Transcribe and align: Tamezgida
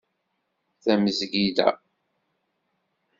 Tamezgida 0.83 1.67